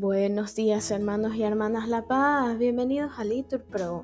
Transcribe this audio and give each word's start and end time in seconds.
Buenos 0.00 0.54
días 0.54 0.90
hermanos 0.90 1.34
y 1.34 1.42
hermanas 1.42 1.86
La 1.86 2.06
Paz, 2.06 2.56
bienvenidos 2.56 3.12
a 3.18 3.24
Litur 3.24 3.62
Pro. 3.64 4.02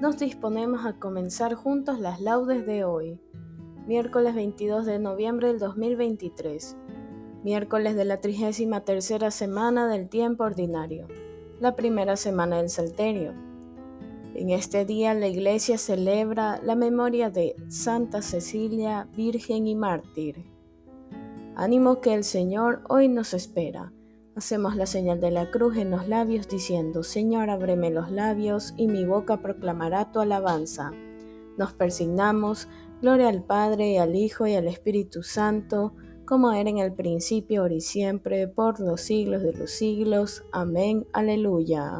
Nos 0.00 0.18
disponemos 0.18 0.84
a 0.84 0.94
comenzar 0.98 1.54
juntos 1.54 2.00
las 2.00 2.20
laudes 2.20 2.66
de 2.66 2.82
hoy, 2.82 3.20
miércoles 3.86 4.34
22 4.34 4.86
de 4.86 4.98
noviembre 4.98 5.46
del 5.46 5.60
2023, 5.60 6.76
miércoles 7.44 7.94
de 7.94 8.04
la 8.04 8.20
33 8.20 9.32
semana 9.32 9.86
del 9.86 10.08
tiempo 10.08 10.42
ordinario, 10.42 11.06
la 11.60 11.76
primera 11.76 12.16
semana 12.16 12.56
del 12.56 12.68
Salterio. 12.68 13.32
En 14.34 14.50
este 14.50 14.84
día 14.84 15.14
la 15.14 15.28
Iglesia 15.28 15.78
celebra 15.78 16.60
la 16.64 16.74
memoria 16.74 17.30
de 17.30 17.54
Santa 17.68 18.20
Cecilia, 18.20 19.06
Virgen 19.16 19.68
y 19.68 19.76
Mártir. 19.76 20.44
Ánimo 21.54 22.00
que 22.00 22.14
el 22.14 22.24
Señor 22.24 22.82
hoy 22.88 23.06
nos 23.06 23.32
espera 23.32 23.92
Hacemos 24.36 24.76
la 24.76 24.84
señal 24.84 25.18
de 25.18 25.30
la 25.30 25.50
cruz 25.50 25.78
en 25.78 25.90
los 25.90 26.08
labios 26.08 26.46
diciendo, 26.46 27.02
Señor, 27.02 27.48
ábreme 27.48 27.90
los 27.90 28.10
labios 28.10 28.74
y 28.76 28.86
mi 28.86 29.06
boca 29.06 29.40
proclamará 29.40 30.12
tu 30.12 30.20
alabanza. 30.20 30.92
Nos 31.56 31.72
persignamos, 31.72 32.68
gloria 33.00 33.28
al 33.28 33.42
Padre, 33.42 33.98
al 33.98 34.14
Hijo 34.14 34.46
y 34.46 34.52
al 34.52 34.68
Espíritu 34.68 35.22
Santo, 35.22 35.94
como 36.26 36.52
era 36.52 36.68
en 36.68 36.76
el 36.76 36.92
principio, 36.92 37.62
ahora 37.62 37.74
y 37.74 37.80
siempre, 37.80 38.46
por 38.46 38.78
los 38.78 39.00
siglos 39.00 39.42
de 39.42 39.54
los 39.54 39.70
siglos. 39.70 40.44
Amén. 40.52 41.06
Aleluya. 41.14 41.98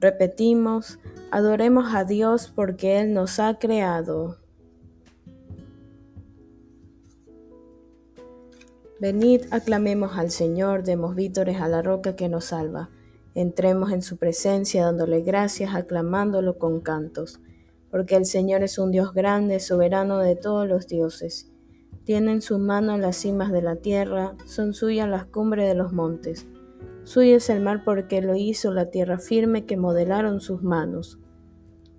Repetimos, 0.00 0.98
adoremos 1.30 1.94
a 1.94 2.04
Dios 2.04 2.50
porque 2.54 3.00
Él 3.00 3.12
nos 3.12 3.38
ha 3.38 3.58
creado. 3.58 4.41
Venid, 9.02 9.46
aclamemos 9.50 10.16
al 10.16 10.30
Señor, 10.30 10.84
demos 10.84 11.16
vítores 11.16 11.60
a 11.60 11.66
la 11.66 11.82
roca 11.82 12.14
que 12.14 12.28
nos 12.28 12.44
salva. 12.44 12.88
Entremos 13.34 13.90
en 13.90 14.00
su 14.00 14.16
presencia 14.16 14.84
dándole 14.84 15.22
gracias, 15.22 15.74
aclamándolo 15.74 16.56
con 16.56 16.80
cantos, 16.80 17.40
porque 17.90 18.14
el 18.14 18.26
Señor 18.26 18.62
es 18.62 18.78
un 18.78 18.92
Dios 18.92 19.12
grande, 19.12 19.58
soberano 19.58 20.18
de 20.18 20.36
todos 20.36 20.68
los 20.68 20.86
dioses. 20.86 21.50
Tiene 22.04 22.30
en 22.30 22.42
su 22.42 22.60
mano 22.60 22.96
las 22.96 23.16
cimas 23.16 23.50
de 23.50 23.62
la 23.62 23.74
tierra, 23.74 24.36
son 24.46 24.72
suyas 24.72 25.08
las 25.08 25.24
cumbres 25.24 25.66
de 25.66 25.74
los 25.74 25.92
montes. 25.92 26.46
Suyo 27.02 27.38
es 27.38 27.50
el 27.50 27.60
mar 27.60 27.82
porque 27.84 28.22
lo 28.22 28.36
hizo 28.36 28.70
la 28.70 28.90
tierra 28.90 29.18
firme 29.18 29.66
que 29.66 29.76
modelaron 29.76 30.40
sus 30.40 30.62
manos. 30.62 31.18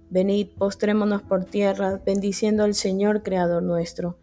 Venid, 0.10 0.52
postrémonos 0.58 1.22
por 1.22 1.44
tierra, 1.44 2.02
bendiciendo 2.06 2.64
al 2.64 2.76
Señor, 2.76 3.24
Creador 3.24 3.62
nuestro 3.62 4.23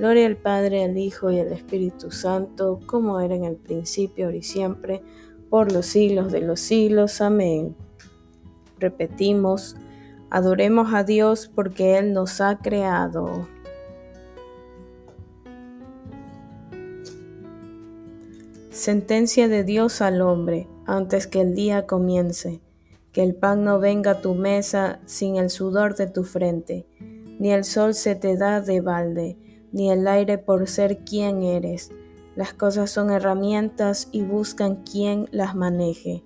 Gloria 0.00 0.24
al 0.28 0.38
Padre, 0.38 0.82
al 0.82 0.96
Hijo 0.96 1.30
y 1.30 1.40
al 1.40 1.52
Espíritu 1.52 2.10
Santo, 2.10 2.80
como 2.86 3.20
era 3.20 3.34
en 3.34 3.44
el 3.44 3.56
principio, 3.56 4.24
ahora 4.24 4.38
y 4.38 4.42
siempre, 4.42 5.02
por 5.50 5.72
los 5.72 5.84
siglos 5.84 6.32
de 6.32 6.40
los 6.40 6.58
siglos. 6.58 7.20
Amén. 7.20 7.76
Repetimos, 8.78 9.76
adoremos 10.30 10.94
a 10.94 11.04
Dios 11.04 11.52
porque 11.54 11.98
Él 11.98 12.14
nos 12.14 12.40
ha 12.40 12.60
creado. 12.60 13.46
Sentencia 18.70 19.48
de 19.48 19.64
Dios 19.64 20.00
al 20.00 20.22
hombre 20.22 20.66
antes 20.86 21.26
que 21.26 21.42
el 21.42 21.54
día 21.54 21.86
comience. 21.86 22.62
Que 23.12 23.22
el 23.22 23.34
pan 23.34 23.64
no 23.64 23.78
venga 23.78 24.12
a 24.12 24.20
tu 24.22 24.34
mesa 24.34 25.00
sin 25.04 25.36
el 25.36 25.50
sudor 25.50 25.94
de 25.94 26.06
tu 26.06 26.24
frente, 26.24 26.86
ni 27.38 27.52
el 27.52 27.64
sol 27.64 27.92
se 27.92 28.14
te 28.14 28.38
da 28.38 28.62
de 28.62 28.80
balde 28.80 29.36
ni 29.72 29.90
el 29.90 30.06
aire 30.08 30.38
por 30.38 30.68
ser 30.68 30.98
quien 30.98 31.42
eres. 31.42 31.90
Las 32.36 32.52
cosas 32.54 32.90
son 32.90 33.10
herramientas 33.10 34.08
y 34.12 34.22
buscan 34.22 34.76
quien 34.84 35.28
las 35.30 35.54
maneje. 35.54 36.24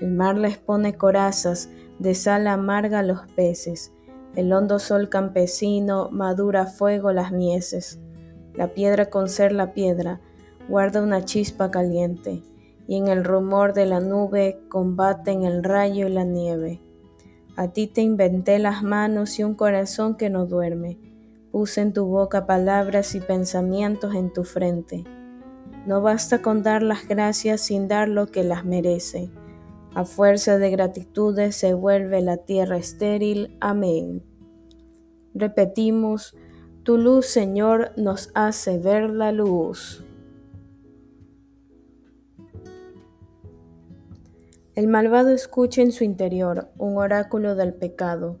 El 0.00 0.12
mar 0.12 0.36
les 0.36 0.58
pone 0.58 0.96
corazas, 0.96 1.68
de 1.98 2.14
sal 2.14 2.46
amarga 2.46 3.02
los 3.02 3.20
peces. 3.36 3.92
El 4.34 4.52
hondo 4.52 4.78
sol 4.78 5.08
campesino 5.08 6.08
madura 6.10 6.66
fuego 6.66 7.12
las 7.12 7.32
mieses. 7.32 8.00
La 8.54 8.68
piedra 8.74 9.10
con 9.10 9.28
ser 9.28 9.52
la 9.52 9.72
piedra 9.72 10.20
guarda 10.68 11.02
una 11.02 11.24
chispa 11.24 11.70
caliente, 11.70 12.42
y 12.86 12.96
en 12.96 13.08
el 13.08 13.24
rumor 13.24 13.74
de 13.74 13.86
la 13.86 14.00
nube 14.00 14.60
combaten 14.68 15.44
el 15.44 15.62
rayo 15.62 16.06
y 16.06 16.10
la 16.10 16.24
nieve. 16.24 16.80
A 17.56 17.68
ti 17.68 17.86
te 17.86 18.00
inventé 18.00 18.58
las 18.58 18.82
manos 18.82 19.38
y 19.38 19.44
un 19.44 19.54
corazón 19.54 20.16
que 20.16 20.30
no 20.30 20.46
duerme 20.46 21.11
Puse 21.52 21.82
en 21.82 21.92
tu 21.92 22.06
boca 22.06 22.46
palabras 22.46 23.14
y 23.14 23.20
pensamientos 23.20 24.14
en 24.14 24.32
tu 24.32 24.42
frente. 24.42 25.04
No 25.86 26.00
basta 26.00 26.40
con 26.40 26.62
dar 26.62 26.82
las 26.82 27.06
gracias 27.06 27.60
sin 27.60 27.88
dar 27.88 28.08
lo 28.08 28.26
que 28.28 28.42
las 28.42 28.64
merece. 28.64 29.30
A 29.94 30.06
fuerza 30.06 30.56
de 30.56 30.70
gratitudes 30.70 31.54
se 31.54 31.74
vuelve 31.74 32.22
la 32.22 32.38
tierra 32.38 32.78
estéril. 32.78 33.54
Amén. 33.60 34.22
Repetimos, 35.34 36.34
tu 36.84 36.96
luz, 36.96 37.26
Señor, 37.26 37.92
nos 37.98 38.30
hace 38.34 38.78
ver 38.78 39.10
la 39.10 39.30
luz. 39.30 40.02
El 44.74 44.88
malvado 44.88 45.28
escucha 45.28 45.82
en 45.82 45.92
su 45.92 46.02
interior 46.02 46.70
un 46.78 46.96
oráculo 46.96 47.54
del 47.56 47.74
pecado 47.74 48.40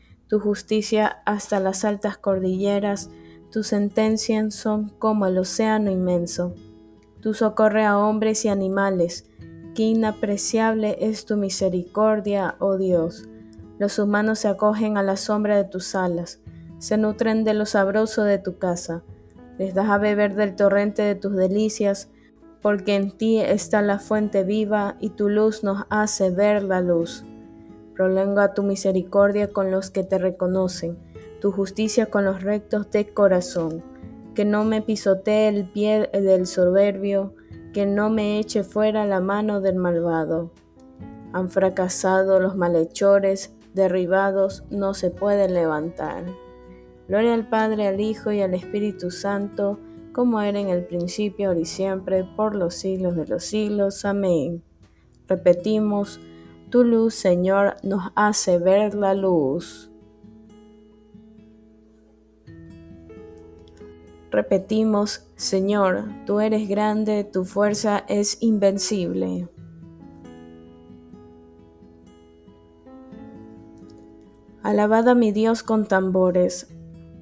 tu 0.31 0.39
justicia 0.39 1.17
hasta 1.25 1.59
las 1.59 1.83
altas 1.83 2.17
cordilleras, 2.17 3.09
tus 3.51 3.67
sentencias 3.67 4.55
son 4.55 4.87
como 4.97 5.25
el 5.25 5.37
océano 5.37 5.91
inmenso. 5.91 6.55
Tú 7.19 7.33
socorre 7.33 7.83
a 7.83 7.97
hombres 7.97 8.45
y 8.45 8.47
animales, 8.47 9.29
qué 9.75 9.83
inapreciable 9.83 10.95
es 11.01 11.25
tu 11.25 11.35
misericordia, 11.35 12.55
oh 12.59 12.77
Dios. 12.77 13.27
Los 13.77 13.99
humanos 13.99 14.39
se 14.39 14.47
acogen 14.47 14.95
a 14.95 15.03
la 15.03 15.17
sombra 15.17 15.57
de 15.57 15.65
tus 15.65 15.95
alas, 15.95 16.39
se 16.77 16.95
nutren 16.95 17.43
de 17.43 17.53
lo 17.53 17.65
sabroso 17.65 18.23
de 18.23 18.37
tu 18.37 18.57
casa, 18.57 19.03
les 19.57 19.73
das 19.73 19.89
a 19.89 19.97
beber 19.97 20.35
del 20.35 20.55
torrente 20.55 21.01
de 21.01 21.15
tus 21.15 21.35
delicias, 21.35 22.09
porque 22.61 22.95
en 22.95 23.11
ti 23.11 23.41
está 23.41 23.81
la 23.81 23.99
fuente 23.99 24.45
viva 24.45 24.95
y 25.01 25.09
tu 25.09 25.27
luz 25.27 25.65
nos 25.65 25.83
hace 25.89 26.29
ver 26.29 26.63
la 26.63 26.79
luz. 26.79 27.25
Prolonga 28.01 28.55
tu 28.55 28.63
misericordia 28.63 29.49
con 29.53 29.69
los 29.69 29.91
que 29.91 30.03
te 30.03 30.17
reconocen, 30.17 30.97
tu 31.39 31.51
justicia 31.51 32.07
con 32.07 32.25
los 32.25 32.41
rectos 32.41 32.89
de 32.89 33.13
corazón. 33.13 33.83
Que 34.33 34.43
no 34.43 34.65
me 34.65 34.81
pisotee 34.81 35.49
el 35.49 35.65
pie 35.69 36.09
del 36.11 36.47
soberbio, 36.47 37.35
que 37.73 37.85
no 37.85 38.09
me 38.09 38.39
eche 38.39 38.63
fuera 38.63 39.05
la 39.05 39.19
mano 39.19 39.61
del 39.61 39.75
malvado. 39.75 40.49
Han 41.31 41.51
fracasado 41.51 42.39
los 42.39 42.55
malhechores, 42.55 43.53
derribados 43.75 44.63
no 44.71 44.95
se 44.95 45.11
pueden 45.11 45.53
levantar. 45.53 46.23
Gloria 47.07 47.35
al 47.35 47.47
Padre, 47.49 47.87
al 47.87 48.01
Hijo 48.01 48.31
y 48.31 48.41
al 48.41 48.55
Espíritu 48.55 49.11
Santo, 49.11 49.77
como 50.11 50.41
era 50.41 50.59
en 50.59 50.69
el 50.69 50.85
principio, 50.85 51.49
ahora 51.49 51.59
y 51.59 51.65
siempre, 51.65 52.23
por 52.35 52.55
los 52.55 52.73
siglos 52.73 53.15
de 53.15 53.27
los 53.27 53.43
siglos. 53.43 54.05
Amén. 54.05 54.63
Repetimos, 55.27 56.19
tu 56.71 56.85
luz, 56.85 57.15
Señor, 57.15 57.75
nos 57.83 58.13
hace 58.15 58.57
ver 58.57 58.95
la 58.95 59.13
luz. 59.13 59.91
Repetimos, 64.31 65.29
Señor, 65.35 66.05
tú 66.25 66.39
eres 66.39 66.69
grande, 66.69 67.25
tu 67.25 67.43
fuerza 67.43 68.05
es 68.07 68.41
invencible. 68.41 69.49
Alabad 74.63 75.09
a 75.09 75.13
mi 75.13 75.33
Dios 75.33 75.63
con 75.63 75.85
tambores, 75.85 76.73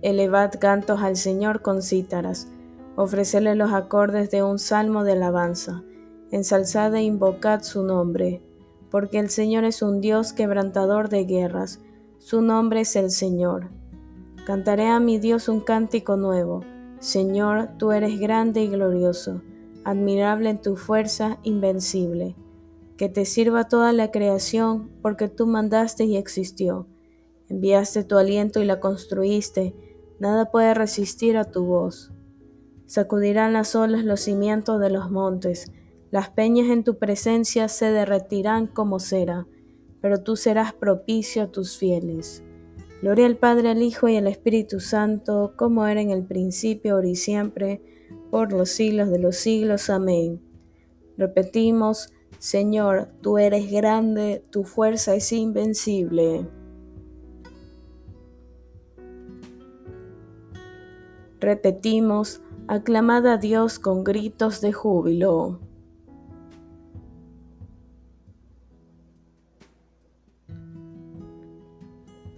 elevad 0.03 0.51
cantos 0.59 1.01
al 1.01 1.15
Señor 1.15 1.63
con 1.63 1.81
cítaras, 1.81 2.51
ofrecele 2.95 3.55
los 3.55 3.73
acordes 3.73 4.29
de 4.29 4.43
un 4.43 4.59
salmo 4.59 5.03
de 5.03 5.13
alabanza, 5.13 5.81
ensalzad 6.29 6.93
e 6.93 7.01
invocad 7.01 7.63
su 7.63 7.81
nombre 7.81 8.43
porque 8.89 9.19
el 9.19 9.29
Señor 9.29 9.63
es 9.63 9.81
un 9.81 10.01
Dios 10.01 10.33
quebrantador 10.33 11.09
de 11.09 11.25
guerras, 11.25 11.79
su 12.17 12.41
nombre 12.41 12.81
es 12.81 12.95
el 12.95 13.11
Señor. 13.11 13.69
Cantaré 14.45 14.87
a 14.87 14.99
mi 14.99 15.19
Dios 15.19 15.47
un 15.47 15.61
cántico 15.61 16.17
nuevo. 16.17 16.63
Señor, 16.99 17.69
tú 17.77 17.91
eres 17.91 18.19
grande 18.19 18.61
y 18.61 18.67
glorioso, 18.67 19.41
admirable 19.85 20.49
en 20.49 20.61
tu 20.61 20.75
fuerza, 20.75 21.37
invencible. 21.43 22.35
Que 22.97 23.07
te 23.07 23.25
sirva 23.25 23.69
toda 23.69 23.93
la 23.93 24.11
creación, 24.11 24.89
porque 25.01 25.29
tú 25.29 25.47
mandaste 25.47 26.03
y 26.05 26.17
existió. 26.17 26.87
Enviaste 27.47 28.03
tu 28.03 28.17
aliento 28.17 28.59
y 28.59 28.65
la 28.65 28.79
construiste, 28.79 29.75
nada 30.19 30.51
puede 30.51 30.73
resistir 30.73 31.37
a 31.37 31.45
tu 31.45 31.65
voz. 31.65 32.11
Sacudirán 32.85 33.53
las 33.53 33.75
olas 33.75 34.03
los 34.03 34.19
cimientos 34.19 34.79
de 34.81 34.89
los 34.89 35.09
montes, 35.09 35.71
las 36.11 36.29
peñas 36.29 36.69
en 36.69 36.83
tu 36.83 36.97
presencia 36.97 37.67
se 37.67 37.91
derretirán 37.91 38.67
como 38.67 38.99
cera, 38.99 39.45
pero 40.01 40.23
tú 40.23 40.35
serás 40.35 40.73
propicio 40.73 41.43
a 41.43 41.51
tus 41.51 41.77
fieles. 41.77 42.43
Gloria 43.01 43.27
al 43.27 43.37
Padre, 43.37 43.69
al 43.69 43.81
Hijo 43.81 44.09
y 44.09 44.17
al 44.17 44.27
Espíritu 44.27 44.79
Santo, 44.79 45.53
como 45.55 45.85
era 45.85 46.01
en 46.01 46.11
el 46.11 46.25
principio, 46.25 46.95
ahora 46.95 47.07
y 47.07 47.15
siempre, 47.15 47.81
por 48.31 48.51
los 48.51 48.69
siglos 48.69 49.09
de 49.09 49.19
los 49.19 49.35
siglos. 49.35 49.89
Amén. 49.89 50.41
Repetimos, 51.17 52.11
Señor, 52.39 53.09
tú 53.21 53.37
eres 53.37 53.71
grande, 53.71 54.43
tu 54.49 54.63
fuerza 54.63 55.15
es 55.15 55.31
invencible. 55.31 56.47
Repetimos, 61.39 62.41
aclamad 62.67 63.27
a 63.27 63.37
Dios 63.37 63.79
con 63.79 64.03
gritos 64.03 64.59
de 64.59 64.73
júbilo. 64.73 65.68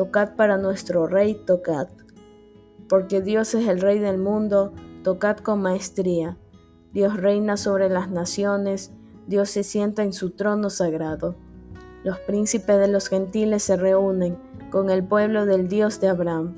Tocad 0.00 0.34
para 0.34 0.56
nuestro 0.56 1.06
Rey, 1.06 1.34
tocad. 1.34 1.88
Porque 2.88 3.20
Dios 3.20 3.52
es 3.52 3.68
el 3.68 3.82
Rey 3.82 3.98
del 3.98 4.16
mundo, 4.16 4.72
tocad 5.04 5.36
con 5.36 5.60
maestría. 5.60 6.38
Dios 6.94 7.18
reina 7.18 7.58
sobre 7.58 7.90
las 7.90 8.10
naciones, 8.10 8.92
Dios 9.26 9.50
se 9.50 9.62
sienta 9.62 10.02
en 10.02 10.14
su 10.14 10.30
trono 10.30 10.70
sagrado. 10.70 11.34
Los 12.02 12.18
príncipes 12.20 12.78
de 12.78 12.88
los 12.88 13.08
gentiles 13.10 13.62
se 13.62 13.76
reúnen 13.76 14.38
con 14.70 14.88
el 14.88 15.04
pueblo 15.04 15.44
del 15.44 15.68
Dios 15.68 16.00
de 16.00 16.08
Abraham, 16.08 16.54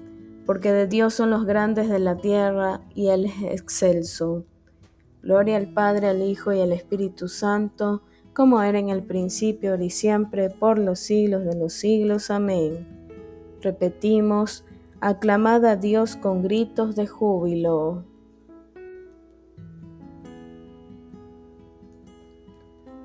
porque 0.46 0.72
de 0.72 0.86
Dios 0.86 1.12
son 1.12 1.30
los 1.30 1.44
grandes 1.44 1.88
de 1.88 1.98
la 1.98 2.18
tierra 2.18 2.82
y 2.94 3.08
Él 3.08 3.24
es 3.24 3.42
excelso. 3.42 4.44
Gloria 5.20 5.56
al 5.56 5.66
Padre, 5.66 6.06
al 6.06 6.22
Hijo 6.22 6.52
y 6.52 6.60
al 6.60 6.70
Espíritu 6.70 7.26
Santo, 7.26 8.02
como 8.34 8.62
era 8.62 8.78
en 8.78 8.90
el 8.90 9.02
principio, 9.02 9.72
ahora 9.72 9.82
y 9.82 9.90
siempre, 9.90 10.48
por 10.48 10.78
los 10.78 11.00
siglos 11.00 11.44
de 11.44 11.56
los 11.56 11.72
siglos. 11.72 12.30
Amén. 12.30 13.01
Repetimos, 13.62 14.64
aclamad 15.00 15.64
a 15.64 15.76
Dios 15.76 16.16
con 16.16 16.42
gritos 16.42 16.96
de 16.96 17.06
júbilo. 17.06 18.02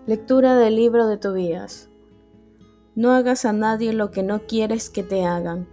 Lectura 0.07 0.57
del 0.57 0.75
libro 0.75 1.06
de 1.07 1.18
Tobías. 1.18 1.89
No 2.95 3.12
hagas 3.12 3.45
a 3.45 3.54
nadie 3.54 3.94
lo 3.94 4.09
que 4.09 4.24
no 4.24 4.48
quieres 4.48 4.89
que 4.89 5.04
te 5.04 5.25
hagan. 5.25 5.68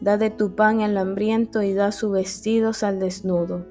Da 0.00 0.16
de 0.16 0.30
tu 0.30 0.54
pan 0.54 0.80
al 0.80 0.96
hambriento 0.96 1.60
y 1.60 1.74
da 1.74 1.92
sus 1.92 2.12
vestidos 2.12 2.82
al 2.82 3.00
desnudo. 3.00 3.66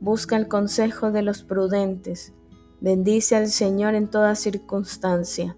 Busca 0.00 0.36
el 0.36 0.48
consejo 0.48 1.12
de 1.12 1.22
los 1.22 1.44
prudentes. 1.44 2.32
Bendice 2.80 3.36
al 3.36 3.46
Señor 3.46 3.94
en 3.94 4.08
toda 4.08 4.34
circunstancia 4.34 5.56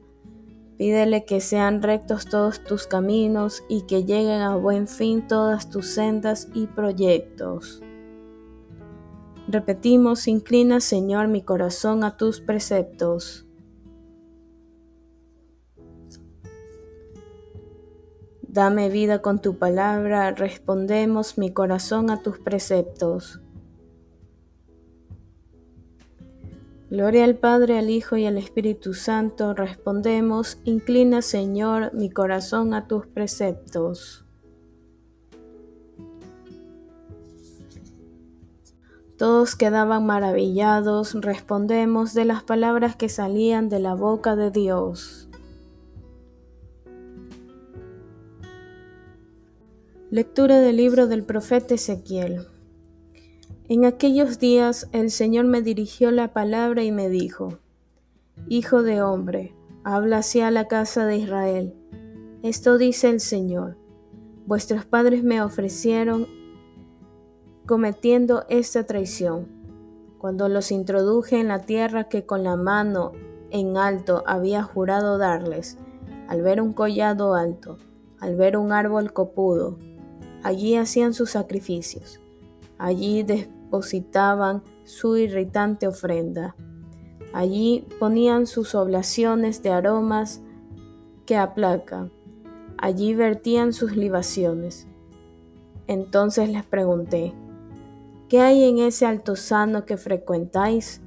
Pídele 0.78 1.24
que 1.24 1.40
sean 1.40 1.82
rectos 1.82 2.26
todos 2.26 2.62
tus 2.62 2.86
caminos 2.86 3.64
y 3.68 3.82
que 3.82 4.04
lleguen 4.04 4.42
a 4.42 4.54
buen 4.54 4.86
fin 4.86 5.26
todas 5.26 5.68
tus 5.68 5.88
sendas 5.88 6.48
y 6.54 6.68
proyectos. 6.68 7.82
Repetimos, 9.48 10.28
inclina 10.28 10.80
Señor 10.80 11.26
mi 11.26 11.42
corazón 11.42 12.04
a 12.04 12.16
tus 12.16 12.40
preceptos. 12.40 13.44
Dame 18.42 18.88
vida 18.88 19.20
con 19.20 19.40
tu 19.40 19.58
palabra, 19.58 20.30
respondemos 20.30 21.38
mi 21.38 21.52
corazón 21.52 22.08
a 22.10 22.22
tus 22.22 22.38
preceptos. 22.38 23.40
Gloria 26.90 27.24
al 27.24 27.36
Padre, 27.36 27.78
al 27.78 27.90
Hijo 27.90 28.16
y 28.16 28.24
al 28.24 28.38
Espíritu 28.38 28.94
Santo. 28.94 29.52
Respondemos, 29.52 30.58
inclina 30.64 31.20
Señor 31.20 31.92
mi 31.92 32.08
corazón 32.08 32.72
a 32.72 32.86
tus 32.86 33.06
preceptos. 33.06 34.24
Todos 39.18 39.54
quedaban 39.54 40.06
maravillados, 40.06 41.14
respondemos 41.20 42.14
de 42.14 42.24
las 42.24 42.42
palabras 42.42 42.96
que 42.96 43.10
salían 43.10 43.68
de 43.68 43.80
la 43.80 43.94
boca 43.94 44.34
de 44.36 44.50
Dios. 44.50 45.28
Lectura 50.10 50.60
del 50.60 50.76
libro 50.76 51.06
del 51.06 51.22
profeta 51.22 51.74
Ezequiel. 51.74 52.46
En 53.70 53.84
aquellos 53.84 54.38
días 54.38 54.88
el 54.92 55.10
Señor 55.10 55.44
me 55.44 55.60
dirigió 55.60 56.10
la 56.10 56.32
palabra 56.32 56.84
y 56.84 56.90
me 56.90 57.10
dijo, 57.10 57.58
Hijo 58.48 58.82
de 58.82 59.02
hombre, 59.02 59.54
habla 59.84 60.18
hacia 60.18 60.50
la 60.50 60.68
casa 60.68 61.04
de 61.04 61.18
Israel. 61.18 61.74
Esto 62.42 62.78
dice 62.78 63.10
el 63.10 63.20
Señor, 63.20 63.76
vuestros 64.46 64.86
padres 64.86 65.22
me 65.22 65.42
ofrecieron 65.42 66.26
cometiendo 67.66 68.46
esta 68.48 68.86
traición, 68.86 69.46
cuando 70.16 70.48
los 70.48 70.72
introduje 70.72 71.38
en 71.38 71.48
la 71.48 71.58
tierra 71.58 72.04
que 72.04 72.24
con 72.24 72.44
la 72.44 72.56
mano 72.56 73.12
en 73.50 73.76
alto 73.76 74.24
había 74.26 74.62
jurado 74.62 75.18
darles, 75.18 75.76
al 76.26 76.40
ver 76.40 76.62
un 76.62 76.72
collado 76.72 77.34
alto, 77.34 77.76
al 78.18 78.34
ver 78.34 78.56
un 78.56 78.72
árbol 78.72 79.12
copudo, 79.12 79.78
allí 80.42 80.74
hacían 80.76 81.12
sus 81.12 81.32
sacrificios, 81.32 82.18
allí 82.78 83.22
depositaban 83.68 84.62
su 84.84 85.18
irritante 85.18 85.86
ofrenda. 85.86 86.56
Allí 87.34 87.86
ponían 87.98 88.46
sus 88.46 88.74
oblaciones 88.74 89.62
de 89.62 89.70
aromas 89.70 90.40
que 91.26 91.36
aplacan. 91.36 92.10
Allí 92.78 93.14
vertían 93.14 93.74
sus 93.74 93.94
libaciones. 93.94 94.88
Entonces 95.86 96.48
les 96.48 96.64
pregunté, 96.64 97.34
¿qué 98.30 98.40
hay 98.40 98.64
en 98.64 98.78
ese 98.78 99.04
altozano 99.04 99.84
que 99.84 99.98
frecuentáis? 99.98 101.02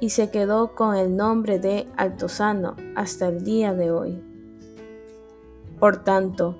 Y 0.00 0.10
se 0.10 0.30
quedó 0.30 0.74
con 0.74 0.96
el 0.96 1.16
nombre 1.16 1.60
de 1.60 1.86
altozano 1.96 2.74
hasta 2.96 3.28
el 3.28 3.44
día 3.44 3.72
de 3.72 3.92
hoy. 3.92 4.20
Por 5.78 6.02
tanto, 6.02 6.56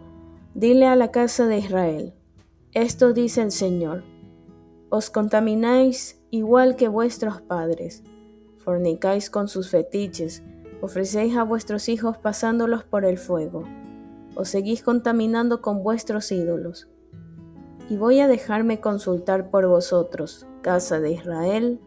dile 0.55 0.87
a 0.87 0.95
la 0.95 1.11
casa 1.11 1.47
de 1.47 1.59
Israel, 1.59 2.15
esto 2.73 3.13
dice 3.13 3.43
el 3.43 3.51
Señor, 3.51 4.05
os 4.91 5.11
contamináis 5.11 6.21
igual 6.31 6.77
que 6.77 6.89
vuestros 6.89 7.41
padres, 7.41 8.03
fornicáis 8.59 9.31
con 9.31 9.49
sus 9.49 9.71
fetiches, 9.71 10.43
ofrecéis 10.81 11.37
a 11.37 11.43
vuestros 11.43 11.89
hijos 11.89 12.19
pasándolos 12.19 12.85
por 12.85 13.05
el 13.05 13.19
fuego, 13.19 13.65
os 14.35 14.49
seguís 14.49 14.83
contaminando 14.83 15.63
con 15.63 15.83
vuestros 15.83 16.31
ídolos. 16.33 16.89
Y 17.91 17.97
voy 17.97 18.21
a 18.21 18.29
dejarme 18.29 18.81
consultar 18.81 19.51
por 19.51 19.67
vosotros, 19.67 20.47
casa 20.63 21.01
de 21.01 21.13
Israel, 21.13 21.81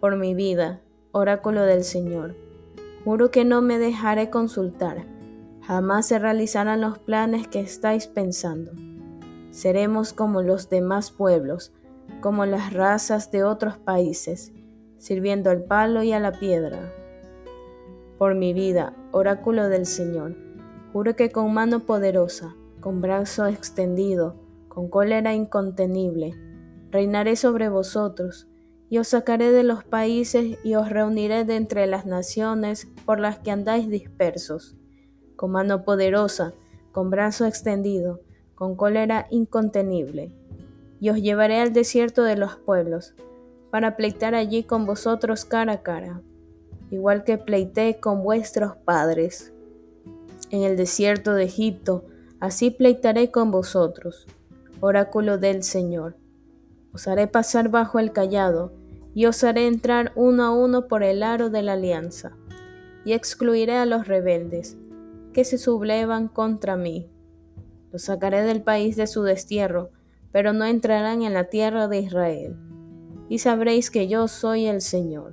por 0.00 0.16
mi 0.16 0.34
vida, 0.34 0.82
oráculo 1.12 1.62
del 1.62 1.84
Señor. 1.84 2.34
Juro 3.04 3.30
que 3.30 3.44
no 3.44 3.62
me 3.62 3.78
dejaré 3.78 4.30
consultar, 4.30 5.06
Jamás 5.66 6.06
se 6.06 6.20
realizarán 6.20 6.80
los 6.80 6.98
planes 6.98 7.48
que 7.48 7.58
estáis 7.58 8.06
pensando. 8.06 8.70
Seremos 9.50 10.12
como 10.12 10.40
los 10.40 10.70
demás 10.70 11.10
pueblos, 11.10 11.72
como 12.20 12.46
las 12.46 12.72
razas 12.72 13.30
de 13.30 13.44
otros 13.44 13.78
países, 13.78 14.52
sirviendo 14.98 15.50
al 15.50 15.64
palo 15.64 16.02
y 16.02 16.12
a 16.12 16.20
la 16.20 16.32
piedra. 16.32 16.92
Por 18.18 18.34
mi 18.34 18.52
vida, 18.52 18.94
oráculo 19.12 19.68
del 19.68 19.86
Señor, 19.86 20.36
juro 20.92 21.14
que 21.16 21.30
con 21.30 21.52
mano 21.52 21.80
poderosa, 21.80 22.56
con 22.80 23.00
brazo 23.00 23.46
extendido, 23.46 24.36
con 24.68 24.88
cólera 24.88 25.34
incontenible, 25.34 26.34
reinaré 26.90 27.36
sobre 27.36 27.68
vosotros, 27.68 28.48
y 28.88 28.98
os 28.98 29.08
sacaré 29.08 29.50
de 29.50 29.64
los 29.64 29.84
países 29.84 30.58
y 30.62 30.76
os 30.76 30.88
reuniré 30.88 31.44
de 31.44 31.56
entre 31.56 31.86
las 31.86 32.06
naciones 32.06 32.88
por 33.04 33.18
las 33.18 33.40
que 33.40 33.50
andáis 33.50 33.88
dispersos, 33.88 34.76
con 35.34 35.50
mano 35.50 35.82
poderosa, 35.82 36.54
con 36.92 37.10
brazo 37.10 37.46
extendido, 37.46 38.20
con 38.54 38.76
cólera 38.76 39.26
incontenible 39.30 40.32
y 41.00 41.10
os 41.10 41.20
llevaré 41.20 41.60
al 41.60 41.72
desierto 41.72 42.22
de 42.22 42.36
los 42.36 42.56
pueblos, 42.56 43.14
para 43.70 43.96
pleitar 43.96 44.34
allí 44.34 44.62
con 44.62 44.86
vosotros 44.86 45.44
cara 45.44 45.72
a 45.74 45.82
cara, 45.82 46.22
igual 46.90 47.24
que 47.24 47.38
pleité 47.38 47.98
con 48.00 48.22
vuestros 48.22 48.76
padres. 48.76 49.52
En 50.50 50.62
el 50.62 50.76
desierto 50.76 51.34
de 51.34 51.44
Egipto, 51.44 52.04
así 52.40 52.70
pleitaré 52.70 53.30
con 53.30 53.50
vosotros, 53.50 54.26
oráculo 54.80 55.38
del 55.38 55.62
Señor. 55.62 56.16
Os 56.92 57.08
haré 57.08 57.26
pasar 57.26 57.68
bajo 57.68 57.98
el 57.98 58.12
callado, 58.12 58.72
y 59.14 59.26
os 59.26 59.42
haré 59.44 59.66
entrar 59.66 60.12
uno 60.14 60.44
a 60.44 60.50
uno 60.50 60.88
por 60.88 61.02
el 61.02 61.22
aro 61.22 61.48
de 61.50 61.62
la 61.62 61.72
alianza, 61.72 62.36
y 63.04 63.12
excluiré 63.12 63.76
a 63.76 63.86
los 63.86 64.06
rebeldes, 64.06 64.76
que 65.32 65.44
se 65.44 65.58
sublevan 65.58 66.28
contra 66.28 66.76
mí. 66.76 67.10
Los 67.92 68.02
sacaré 68.02 68.42
del 68.42 68.62
país 68.62 68.96
de 68.96 69.06
su 69.06 69.22
destierro, 69.22 69.90
pero 70.32 70.52
no 70.52 70.64
entrarán 70.64 71.22
en 71.22 71.34
la 71.34 71.44
tierra 71.44 71.88
de 71.88 72.00
Israel. 72.00 72.56
Y 73.28 73.38
sabréis 73.38 73.90
que 73.90 74.08
yo 74.08 74.28
soy 74.28 74.66
el 74.66 74.80
Señor. 74.80 75.32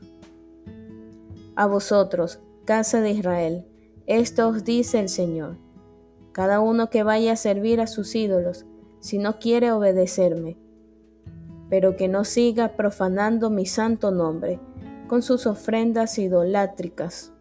A 1.55 1.67
vosotros, 1.67 2.39
casa 2.65 3.01
de 3.01 3.11
Israel, 3.11 3.65
esto 4.07 4.47
os 4.49 4.63
dice 4.63 4.99
el 4.99 5.09
Señor. 5.09 5.57
Cada 6.31 6.59
uno 6.59 6.89
que 6.89 7.03
vaya 7.03 7.33
a 7.33 7.37
servir 7.37 7.79
a 7.79 7.87
sus 7.87 8.15
ídolos, 8.15 8.65
si 8.99 9.17
no 9.17 9.37
quiere 9.37 9.71
obedecerme, 9.71 10.57
pero 11.69 11.95
que 11.95 12.07
no 12.07 12.23
siga 12.23 12.75
profanando 12.75 13.49
mi 13.49 13.65
santo 13.65 14.11
nombre 14.11 14.59
con 15.07 15.21
sus 15.21 15.45
ofrendas 15.45 16.17
idolátricas, 16.17 17.33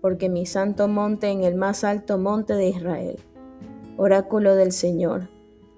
porque 0.00 0.28
mi 0.28 0.46
santo 0.46 0.86
monte 0.86 1.28
en 1.28 1.42
el 1.44 1.54
más 1.54 1.82
alto 1.82 2.18
monte 2.18 2.54
de 2.54 2.68
Israel, 2.68 3.18
oráculo 3.96 4.54
del 4.54 4.72
Señor, 4.72 5.28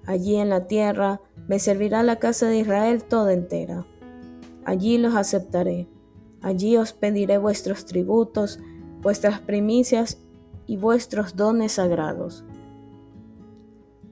Allí 0.07 0.37
en 0.37 0.47
la 0.47 0.67
tierra 0.67 1.19
me 1.49 1.59
servirá 1.59 2.01
la 2.01 2.15
casa 2.15 2.47
de 2.47 2.59
Israel 2.59 3.03
toda 3.03 3.33
entera. 3.33 3.85
Allí 4.63 4.97
los 4.97 5.15
aceptaré. 5.15 5.89
Allí 6.41 6.77
os 6.77 6.93
pediré 6.93 7.37
vuestros 7.37 7.85
tributos, 7.85 8.59
vuestras 9.01 9.41
primicias 9.41 10.17
y 10.65 10.77
vuestros 10.77 11.35
dones 11.35 11.73
sagrados. 11.73 12.45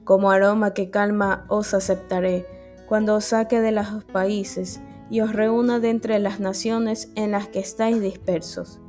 Como 0.04 0.30
aroma 0.30 0.74
que 0.74 0.90
calma 0.90 1.46
os 1.48 1.72
aceptaré 1.72 2.46
cuando 2.86 3.14
os 3.14 3.24
saque 3.24 3.60
de 3.62 3.72
los 3.72 4.04
países 4.04 4.82
y 5.10 5.20
os 5.20 5.32
reúna 5.32 5.80
de 5.80 5.90
entre 5.90 6.18
las 6.18 6.40
naciones 6.40 7.10
en 7.14 7.30
las 7.30 7.48
que 7.48 7.58
estáis 7.58 8.00
dispersos, 8.00 8.80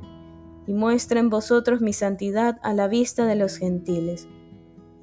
y 0.66 0.74
muestre 0.74 1.20
en 1.20 1.30
vosotros 1.30 1.80
mi 1.80 1.92
santidad 1.92 2.58
a 2.62 2.74
la 2.74 2.86
vista 2.86 3.24
de 3.24 3.34
los 3.34 3.56
gentiles 3.56 4.28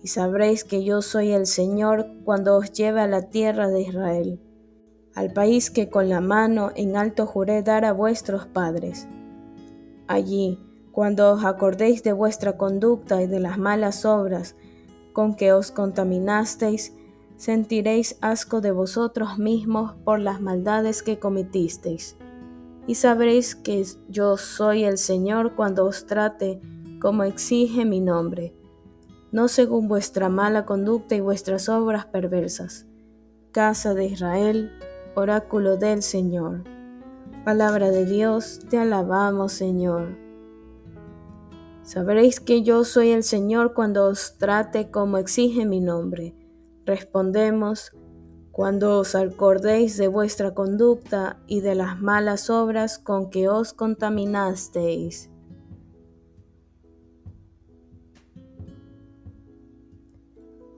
y 0.05 0.07
sabréis 0.07 0.63
que 0.63 0.83
yo 0.83 1.01
soy 1.01 1.31
el 1.31 1.47
Señor 1.47 2.05
cuando 2.23 2.57
os 2.57 2.71
lleve 2.71 3.01
a 3.01 3.07
la 3.07 3.23
tierra 3.23 3.69
de 3.69 3.81
Israel, 3.81 4.39
al 5.15 5.33
país 5.33 5.71
que 5.71 5.89
con 5.89 6.09
la 6.09 6.21
mano 6.21 6.69
en 6.75 6.95
alto 6.95 7.25
juré 7.25 7.63
dar 7.63 7.85
a 7.85 7.91
vuestros 7.91 8.45
padres. 8.45 9.07
Allí, 10.05 10.59
cuando 10.91 11.31
os 11.31 11.43
acordéis 11.43 12.03
de 12.03 12.13
vuestra 12.13 12.55
conducta 12.55 13.23
y 13.23 13.25
de 13.25 13.39
las 13.39 13.57
malas 13.57 14.05
obras 14.05 14.55
con 15.11 15.33
que 15.33 15.53
os 15.53 15.71
contaminasteis, 15.71 16.93
sentiréis 17.35 18.19
asco 18.21 18.61
de 18.61 18.69
vosotros 18.69 19.39
mismos 19.39 19.95
por 20.03 20.19
las 20.19 20.39
maldades 20.39 21.01
que 21.01 21.17
cometisteis. 21.17 22.15
Y 22.85 22.93
sabréis 22.93 23.55
que 23.55 23.83
yo 24.07 24.37
soy 24.37 24.83
el 24.83 24.99
Señor 24.99 25.55
cuando 25.55 25.83
os 25.83 26.05
trate 26.05 26.61
como 26.99 27.23
exige 27.23 27.85
mi 27.85 28.01
nombre 28.01 28.53
no 29.31 29.47
según 29.47 29.87
vuestra 29.87 30.29
mala 30.29 30.65
conducta 30.65 31.15
y 31.15 31.19
vuestras 31.19 31.69
obras 31.69 32.05
perversas. 32.05 32.85
Casa 33.51 33.93
de 33.93 34.05
Israel, 34.05 34.71
oráculo 35.15 35.77
del 35.77 36.01
Señor. 36.01 36.63
Palabra 37.43 37.91
de 37.91 38.05
Dios, 38.05 38.59
te 38.69 38.77
alabamos 38.77 39.53
Señor. 39.53 40.17
Sabréis 41.83 42.39
que 42.39 42.63
yo 42.63 42.83
soy 42.83 43.11
el 43.11 43.23
Señor 43.23 43.73
cuando 43.73 44.07
os 44.07 44.37
trate 44.37 44.89
como 44.89 45.17
exige 45.17 45.65
mi 45.65 45.79
nombre. 45.79 46.35
Respondemos, 46.85 47.91
cuando 48.51 48.99
os 48.99 49.15
acordéis 49.15 49.97
de 49.97 50.07
vuestra 50.07 50.53
conducta 50.53 51.37
y 51.45 51.59
de 51.59 51.75
las 51.75 52.01
malas 52.01 52.49
obras 52.49 52.97
con 52.97 53.29
que 53.29 53.49
os 53.49 53.73
contaminasteis. 53.73 55.29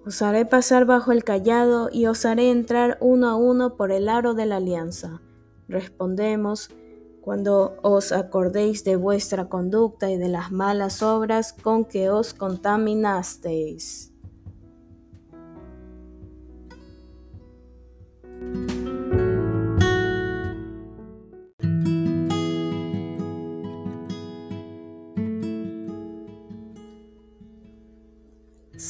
Os 0.08 0.22
haré 0.22 0.46
pasar 0.46 0.86
bajo 0.86 1.12
el 1.12 1.26
callado 1.26 1.90
y 1.92 2.06
os 2.06 2.24
haré 2.24 2.50
entrar 2.50 2.98
uno 3.02 3.28
a 3.28 3.36
uno 3.36 3.76
por 3.76 3.92
el 3.92 4.08
aro 4.08 4.36
de 4.36 4.46
la 4.46 4.56
alianza. 4.56 5.20
Respondemos, 5.68 6.70
cuando 7.20 7.76
os 7.82 8.14
acordéis 8.14 8.86
de 8.86 8.96
vuestra 8.96 9.50
conducta 9.50 10.10
y 10.10 10.16
de 10.16 10.30
las 10.30 10.50
malas 10.50 11.04
obras 11.04 11.52
con 11.52 11.84
que 11.84 12.10
os 12.10 12.34
contaminasteis. 12.34 14.14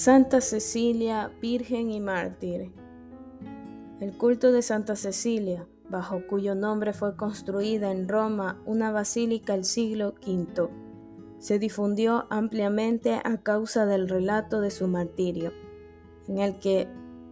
Santa 0.08 0.40
Cecilia, 0.40 1.34
Virgen 1.42 1.92
y 1.92 2.00
Mártir. 2.00 2.72
El 4.00 4.18
culto 4.18 4.54
de 4.54 4.62
Santa 4.62 4.96
Cecilia, 4.96 5.68
bajo 5.90 6.26
cuyo 6.28 6.56
nombre 6.56 6.94
fue 6.94 7.18
construida 7.18 7.92
en 7.92 8.08
Roma 8.08 8.58
una 8.66 8.90
basílica 8.90 9.54
el 9.54 9.66
siglo 9.66 10.16
V, 10.26 10.70
se 11.40 11.60
difundió 11.60 12.26
ampliamente 12.30 13.20
a 13.22 13.42
causa 13.42 13.86
del 13.86 14.08
relato 14.08 14.62
de 14.62 14.72
su 14.72 14.88
martirio, 14.88 15.52
en 16.30 16.38
el 16.38 16.58
que 16.58 16.88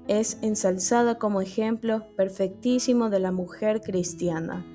es 0.09 0.37
ensalzada 0.41 1.17
como 1.17 1.39
ejemplo 1.39 2.03
perfectísimo 2.17 3.09
de 3.09 3.21
la 3.21 3.31
mujer 3.31 3.79
cristiana, 3.79 4.65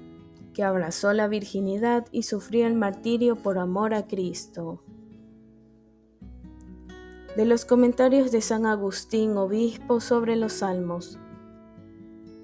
que 0.55 0.65
abrazó 0.65 1.13
la 1.13 1.29
virginidad 1.29 2.07
y 2.13 2.23
sufrió 2.23 2.67
el 2.67 2.77
martirio 2.77 3.37
por 3.37 3.59
amor 3.59 3.93
a 3.93 4.07
Cristo. 4.07 4.83
De 7.37 7.45
los 7.45 7.65
comentarios 7.65 8.33
de 8.33 8.41
San 8.41 8.67
Agustín, 8.67 9.37
obispo, 9.37 10.01
sobre 10.01 10.35
los 10.35 10.55
salmos. 10.55 11.17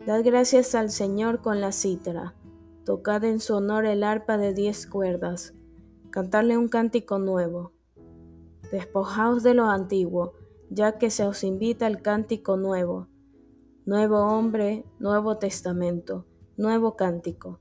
Dad 0.06 0.22
gracias 0.24 0.76
al 0.76 0.90
Señor 0.90 1.42
con 1.42 1.60
la 1.60 1.72
cítara, 1.72 2.36
tocad 2.84 3.24
en 3.24 3.40
su 3.40 3.56
honor 3.56 3.84
el 3.84 4.04
arpa 4.04 4.38
de 4.38 4.54
diez 4.54 4.86
cuerdas, 4.86 5.54
cantarle 6.10 6.56
un 6.56 6.68
cántico 6.68 7.18
nuevo. 7.18 7.72
Despojaos 8.70 9.42
de 9.42 9.54
lo 9.54 9.64
antiguo, 9.64 10.34
ya 10.70 10.98
que 10.98 11.10
se 11.10 11.24
os 11.24 11.42
invita 11.42 11.86
al 11.86 12.00
cántico 12.00 12.56
nuevo. 12.56 13.08
Nuevo 13.86 14.18
hombre, 14.18 14.84
nuevo 15.00 15.36
testamento, 15.36 16.26
nuevo 16.56 16.94
cántico. 16.94 17.58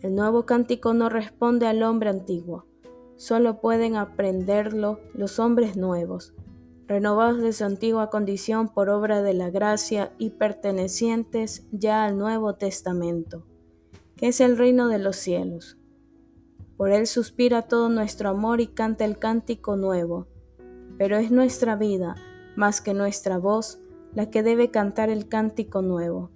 El 0.00 0.14
nuevo 0.14 0.46
cántico 0.46 0.94
no 0.94 1.10
responde 1.10 1.66
al 1.66 1.82
hombre 1.82 2.08
antiguo 2.08 2.69
solo 3.20 3.60
pueden 3.60 3.96
aprenderlo 3.96 4.98
los 5.12 5.38
hombres 5.40 5.76
nuevos, 5.76 6.32
renovados 6.86 7.42
de 7.42 7.52
su 7.52 7.64
antigua 7.66 8.08
condición 8.08 8.70
por 8.70 8.88
obra 8.88 9.20
de 9.20 9.34
la 9.34 9.50
gracia 9.50 10.14
y 10.16 10.30
pertenecientes 10.30 11.66
ya 11.70 12.06
al 12.06 12.16
Nuevo 12.16 12.54
Testamento, 12.54 13.44
que 14.16 14.28
es 14.28 14.40
el 14.40 14.56
reino 14.56 14.88
de 14.88 14.98
los 14.98 15.16
cielos. 15.16 15.76
Por 16.78 16.92
él 16.92 17.06
suspira 17.06 17.60
todo 17.60 17.90
nuestro 17.90 18.30
amor 18.30 18.62
y 18.62 18.68
canta 18.68 19.04
el 19.04 19.18
cántico 19.18 19.76
nuevo, 19.76 20.26
pero 20.96 21.18
es 21.18 21.30
nuestra 21.30 21.76
vida, 21.76 22.14
más 22.56 22.80
que 22.80 22.94
nuestra 22.94 23.36
voz, 23.36 23.82
la 24.14 24.30
que 24.30 24.42
debe 24.42 24.70
cantar 24.70 25.10
el 25.10 25.28
cántico 25.28 25.82
nuevo. 25.82 26.30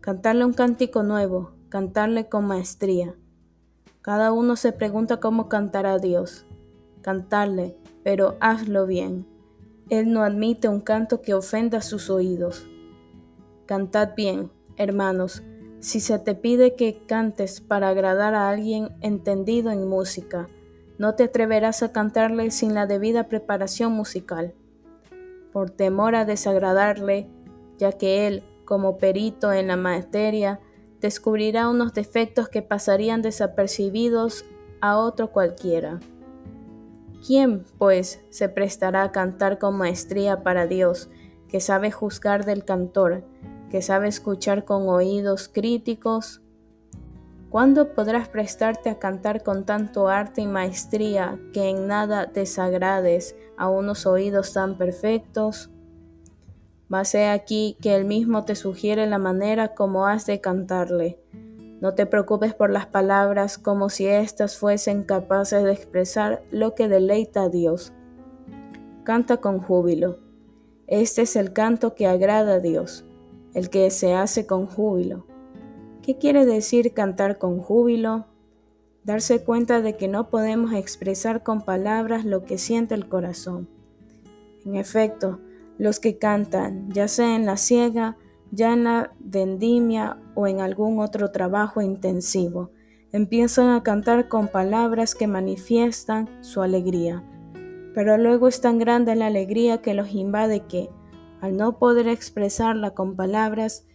Cantarle 0.00 0.46
un 0.46 0.54
cántico 0.54 1.02
nuevo, 1.02 1.52
cantarle 1.68 2.30
con 2.30 2.46
maestría, 2.46 3.18
cada 4.04 4.32
uno 4.32 4.54
se 4.56 4.72
pregunta 4.72 5.18
cómo 5.18 5.48
cantar 5.48 5.86
a 5.86 5.98
Dios. 5.98 6.44
cantarle, 7.00 7.74
pero 8.02 8.36
hazlo 8.40 8.86
bien. 8.86 9.26
Él 9.88 10.12
no 10.12 10.22
admite 10.22 10.68
un 10.68 10.80
canto 10.80 11.22
que 11.22 11.32
ofenda 11.32 11.80
sus 11.80 12.10
oídos. 12.10 12.66
Cantad 13.64 14.14
bien, 14.14 14.50
hermanos, 14.76 15.42
si 15.80 16.00
se 16.00 16.18
te 16.18 16.34
pide 16.34 16.76
que 16.76 17.04
cantes 17.06 17.62
para 17.62 17.88
agradar 17.88 18.34
a 18.34 18.50
alguien 18.50 18.90
entendido 19.00 19.70
en 19.70 19.88
música, 19.88 20.48
no 20.98 21.14
te 21.14 21.24
atreverás 21.24 21.82
a 21.82 21.92
cantarle 21.92 22.50
sin 22.50 22.74
la 22.74 22.86
debida 22.86 23.28
preparación 23.28 23.92
musical, 23.92 24.54
por 25.50 25.70
temor 25.70 26.14
a 26.14 26.26
desagradarle, 26.26 27.26
ya 27.78 27.92
que 27.92 28.26
él, 28.26 28.42
como 28.66 28.98
perito 28.98 29.52
en 29.52 29.68
la 29.68 29.76
materia, 29.76 30.60
descubrirá 31.04 31.68
unos 31.68 31.92
defectos 31.92 32.48
que 32.48 32.62
pasarían 32.62 33.20
desapercibidos 33.20 34.46
a 34.80 34.96
otro 34.96 35.32
cualquiera. 35.32 36.00
¿Quién, 37.26 37.66
pues, 37.76 38.24
se 38.30 38.48
prestará 38.48 39.02
a 39.02 39.12
cantar 39.12 39.58
con 39.58 39.76
maestría 39.76 40.42
para 40.42 40.66
Dios, 40.66 41.10
que 41.46 41.60
sabe 41.60 41.90
juzgar 41.90 42.46
del 42.46 42.64
cantor, 42.64 43.22
que 43.68 43.82
sabe 43.82 44.08
escuchar 44.08 44.64
con 44.64 44.88
oídos 44.88 45.50
críticos? 45.52 46.40
¿Cuándo 47.50 47.92
podrás 47.94 48.30
prestarte 48.30 48.88
a 48.88 48.98
cantar 48.98 49.42
con 49.42 49.66
tanto 49.66 50.08
arte 50.08 50.40
y 50.40 50.46
maestría 50.46 51.38
que 51.52 51.68
en 51.68 51.86
nada 51.86 52.24
desagrades 52.24 53.36
a 53.58 53.68
unos 53.68 54.06
oídos 54.06 54.54
tan 54.54 54.78
perfectos? 54.78 55.70
Mas 56.88 57.14
he 57.14 57.28
aquí 57.28 57.76
que 57.80 57.94
él 57.94 58.04
mismo 58.04 58.44
te 58.44 58.54
sugiere 58.54 59.06
la 59.06 59.18
manera 59.18 59.74
como 59.74 60.06
has 60.06 60.26
de 60.26 60.40
cantarle. 60.40 61.18
No 61.80 61.94
te 61.94 62.06
preocupes 62.06 62.54
por 62.54 62.70
las 62.70 62.86
palabras 62.86 63.58
como 63.58 63.90
si 63.90 64.06
éstas 64.06 64.56
fuesen 64.56 65.02
capaces 65.02 65.64
de 65.64 65.72
expresar 65.72 66.42
lo 66.50 66.74
que 66.74 66.88
deleita 66.88 67.42
a 67.42 67.48
Dios. 67.48 67.92
Canta 69.04 69.38
con 69.38 69.60
júbilo. 69.60 70.18
Este 70.86 71.22
es 71.22 71.36
el 71.36 71.52
canto 71.52 71.94
que 71.94 72.06
agrada 72.06 72.54
a 72.54 72.60
Dios, 72.60 73.04
el 73.54 73.70
que 73.70 73.90
se 73.90 74.14
hace 74.14 74.46
con 74.46 74.66
júbilo. 74.66 75.26
¿Qué 76.02 76.18
quiere 76.18 76.44
decir 76.44 76.92
cantar 76.92 77.38
con 77.38 77.58
júbilo? 77.58 78.26
Darse 79.04 79.42
cuenta 79.42 79.80
de 79.80 79.96
que 79.96 80.08
no 80.08 80.28
podemos 80.28 80.72
expresar 80.72 81.42
con 81.42 81.62
palabras 81.62 82.24
lo 82.24 82.44
que 82.44 82.58
siente 82.58 82.94
el 82.94 83.08
corazón. 83.08 83.68
En 84.64 84.76
efecto, 84.76 85.40
los 85.78 86.00
que 86.00 86.18
cantan, 86.18 86.90
ya 86.92 87.08
sea 87.08 87.34
en 87.36 87.46
la 87.46 87.56
ciega, 87.56 88.16
ya 88.50 88.72
en 88.72 88.84
la 88.84 89.12
vendimia 89.18 90.18
o 90.34 90.46
en 90.46 90.60
algún 90.60 91.00
otro 91.00 91.30
trabajo 91.30 91.82
intensivo, 91.82 92.70
empiezan 93.12 93.70
a 93.70 93.82
cantar 93.82 94.28
con 94.28 94.48
palabras 94.48 95.14
que 95.14 95.26
manifiestan 95.26 96.28
su 96.42 96.62
alegría. 96.62 97.24
Pero 97.94 98.16
luego 98.18 98.48
es 98.48 98.60
tan 98.60 98.78
grande 98.78 99.14
la 99.14 99.26
alegría 99.26 99.82
que 99.82 99.94
los 99.94 100.12
invade 100.14 100.66
que, 100.66 100.90
al 101.40 101.56
no 101.56 101.78
poder 101.78 102.08
expresarla 102.08 102.92
con 102.92 103.16
palabras, 103.16 103.86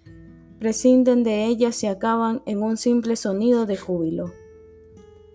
prescinden 0.60 1.24
de 1.24 1.46
ellas 1.46 1.82
y 1.84 1.88
acaban 1.88 2.42
en 2.46 2.62
un 2.62 2.78
simple 2.78 3.16
sonido 3.16 3.66
de 3.66 3.78
júbilo. 3.78 4.34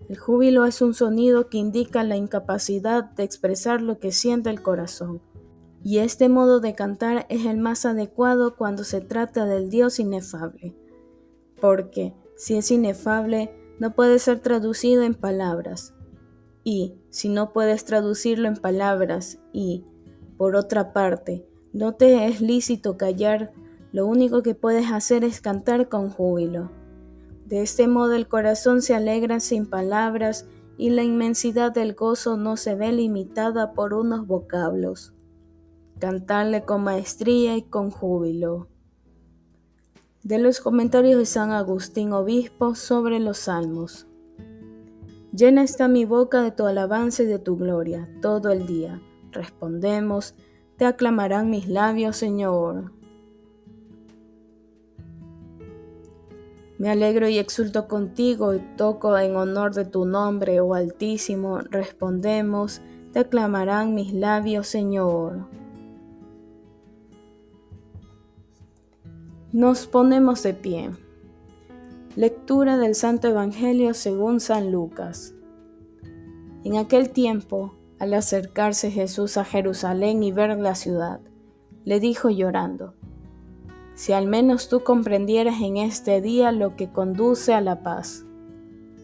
El 0.09 0.19
júbilo 0.19 0.67
es 0.67 0.83
un 0.83 0.93
sonido 0.93 1.49
que 1.49 1.57
indica 1.57 2.05
la 2.05 2.17
incapacidad 2.17 3.05
de 3.05 3.23
expresar 3.23 3.81
lo 3.81 3.99
que 3.99 4.13
siente 4.13 4.51
el 4.51 4.61
corazón 4.61 5.23
y 5.85 5.99
este 5.99 6.31
modo 6.31 6.61
de 6.61 6.75
cantar 6.75 7.27
es 7.29 7.45
el 7.45 7.59
más 7.59 7.85
adecuado 7.85 8.57
cuando 8.57 8.85
se 8.85 9.03
trata 9.03 9.45
del 9.45 9.69
Dios 9.69 10.01
inefable, 10.01 10.75
porque 11.61 12.15
si 12.37 12.57
es 12.57 12.71
inefable 12.71 13.55
no 13.79 13.95
puede 13.95 14.19
ser 14.19 14.41
traducido 14.41 15.03
en 15.03 15.15
palabras, 15.15 15.95
y 16.65 16.95
si 17.11 17.29
no 17.29 17.53
puedes 17.53 17.85
traducirlo 17.85 18.49
en 18.49 18.57
palabras 18.57 19.39
y, 19.53 19.85
por 20.39 20.57
otra 20.57 20.95
parte, 20.95 21.47
no 21.75 21.93
te 21.93 22.27
es 22.27 22.41
lícito 22.41 22.97
callar, 22.97 23.53
lo 23.93 24.07
único 24.07 24.43
que 24.43 24.55
puedes 24.55 24.91
hacer 24.91 25.23
es 25.23 25.43
cantar 25.43 25.91
con 25.91 26.09
júbilo. 26.09 26.71
De 27.45 27.61
este 27.61 27.89
modo 27.89 28.15
el 28.15 28.27
corazón 28.27 28.81
se 28.81 28.95
alegra 28.95 29.39
sin 29.39 29.67
palabras 29.67 30.47
y 30.79 30.89
la 30.89 31.03
inmensidad 31.03 31.73
del 31.73 31.93
gozo 31.93 32.39
no 32.39 32.57
se 32.57 32.75
ve 32.75 32.91
limitada 32.91 33.75
por 33.75 33.93
unos 33.93 34.27
vocablos 34.27 35.14
cantarle 35.99 36.65
con 36.65 36.85
maestría 36.85 37.57
y 37.57 37.63
con 37.63 37.91
júbilo. 37.91 38.69
De 40.23 40.39
los 40.39 40.61
comentarios 40.61 41.19
de 41.19 41.27
San 41.27 41.53
Agustín 41.53 42.13
Obispo 42.13 42.75
sobre 42.75 43.21
los 43.21 43.39
Salmos. 43.39 44.07
Llena 45.33 45.63
está 45.63 45.89
mi 45.89 46.05
boca 46.05 46.43
de 46.43 46.53
tu 46.53 46.67
alabanza 46.67 47.25
y 47.25 47.27
de 47.27 47.39
tu 47.39 47.57
gloria 47.57 48.09
todo 48.23 48.51
el 48.51 48.67
día. 48.67 49.03
Respondemos, 49.33 50.35
te 50.77 50.85
aclamarán 50.85 51.51
mis 51.51 51.69
labios, 51.69 52.17
Señor. 52.17 52.93
Me 56.79 56.91
alegro 56.91 57.29
y 57.29 57.39
exulto 57.39 57.87
contigo 57.89 58.55
y 58.55 58.59
toco 58.77 59.17
en 59.17 59.37
honor 59.37 59.75
de 59.75 59.85
tu 59.85 60.05
nombre, 60.05 60.61
oh 60.61 60.75
Altísimo. 60.75 61.59
Respondemos, 61.71 62.81
te 63.13 63.21
aclamarán 63.21 63.95
mis 63.95 64.13
labios, 64.13 64.67
Señor. 64.67 65.47
Nos 69.55 69.87
ponemos 69.87 70.43
de 70.43 70.53
pie. 70.53 70.91
Lectura 72.17 72.77
del 72.77 72.97
Santo 72.97 73.29
Evangelio 73.29 73.95
según 73.95 74.41
San 74.41 74.73
Lucas. 74.73 75.33
En 76.65 76.77
aquel 76.77 77.11
tiempo, 77.11 77.73
al 78.01 78.15
acercarse 78.15 78.91
Jesús 78.91 79.37
a 79.37 79.45
Jerusalén 79.45 80.25
y 80.25 80.33
ver 80.33 80.59
la 80.59 80.75
ciudad, 80.75 81.21
le 81.85 82.01
dijo 82.01 82.31
llorando, 82.31 82.95
Si 83.95 84.13
al 84.13 84.27
menos 84.27 84.69
tú 84.69 84.83
comprendieras 84.83 85.61
en 85.63 85.77
este 85.77 86.21
día 86.21 86.51
lo 86.51 86.75
que 86.75 86.91
conduce 86.91 87.55
a 87.55 87.61
la 87.61 87.85
paz. 87.85 88.25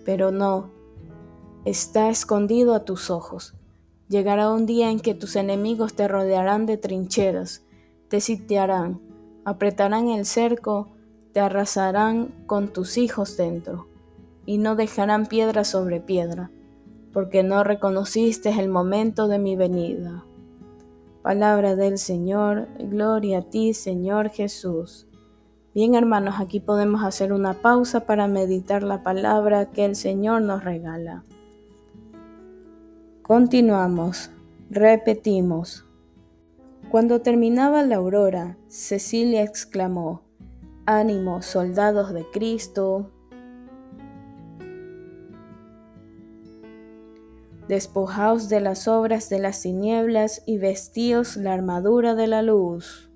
Pero 0.05 0.33
no, 0.33 0.73
está 1.65 2.11
escondido 2.11 2.75
a 2.75 2.85
tus 2.85 3.09
ojos. 3.09 3.55
Llegará 4.09 4.51
un 4.51 4.67
día 4.67 4.91
en 4.91 4.99
que 4.99 5.15
tus 5.15 5.37
enemigos 5.37 5.95
te 5.95 6.09
rodearán 6.09 6.67
de 6.67 6.77
trincheras, 6.77 7.65
te 8.09 8.21
sitiarán, 8.21 9.10
apretarán 9.51 10.09
el 10.09 10.25
cerco, 10.25 10.89
te 11.33 11.41
arrasarán 11.41 12.29
con 12.47 12.73
tus 12.73 12.97
hijos 12.99 13.37
dentro, 13.37 13.89
y 14.47 14.59
no 14.59 14.77
dejarán 14.77 15.27
piedra 15.27 15.65
sobre 15.65 16.01
piedra, 16.01 16.51
porque 17.13 17.43
no 17.43 17.65
reconociste 17.65 18.51
el 18.51 18.69
momento 18.69 19.29
de 19.29 19.39
mi 19.39 19.57
venida. 19.57 20.25
Palabra 21.23 21.77
del 21.77 21.99
Señor, 21.99 22.69
gloria 22.79 23.39
a 23.39 23.43
ti, 23.43 23.75
Señor 23.75 24.31
Jesús. 24.31 25.09
Bien 25.75 25.95
hermanos, 25.95 26.37
aquí 26.39 26.61
podemos 26.61 27.03
hacer 27.03 27.33
una 27.33 27.55
pausa 27.55 28.07
para 28.07 28.29
meditar 28.29 28.83
la 28.83 29.03
palabra 29.03 29.67
que 29.67 29.85
el 29.85 29.97
Señor 29.97 30.43
nos 30.43 30.65
regala. 30.65 31.25
Continuamos, 33.23 34.31
repetimos. 34.71 35.90
Cuando 36.91 37.21
terminaba 37.21 37.85
la 37.85 37.97
aurora, 37.97 38.59
Cecilia 38.67 39.45
exclamó, 39.45 40.25
Ánimo, 40.87 41.41
soldados 41.41 42.13
de 42.13 42.29
Cristo. 42.33 43.13
Despojaos 47.69 48.49
de 48.49 48.61
las 48.61 48.89
obras 48.89 49.29
de 49.29 49.39
las 49.39 49.63
tinieblas 49.63 50.43
y 50.47 50.59
vestíos 50.59 51.37
la 51.37 51.55
armadura 51.55 52.17
de 52.17 52.27
la 52.27 52.43
luz. 52.43 53.09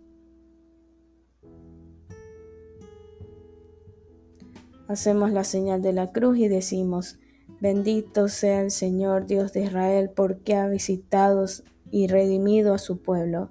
Hacemos 4.86 5.32
la 5.32 5.42
señal 5.42 5.82
de 5.82 5.94
la 5.94 6.12
cruz 6.12 6.38
y 6.38 6.46
decimos, 6.46 7.18
Bendito 7.60 8.28
sea 8.28 8.60
el 8.60 8.70
Señor 8.70 9.26
Dios 9.26 9.52
de 9.52 9.64
Israel 9.64 10.10
porque 10.14 10.54
ha 10.54 10.68
visitado 10.68 11.46
y 11.90 12.06
redimido 12.06 12.72
a 12.72 12.78
su 12.78 13.02
pueblo 13.02 13.50